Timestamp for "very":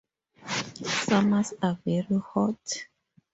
1.85-2.17